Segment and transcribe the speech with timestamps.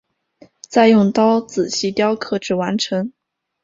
[0.67, 3.13] 再用刀仔细雕刻至完成。